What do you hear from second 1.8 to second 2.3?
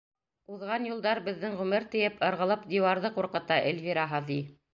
тиеп,